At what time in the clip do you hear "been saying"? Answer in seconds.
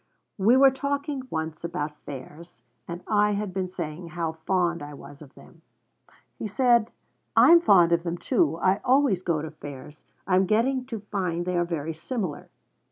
3.53-4.07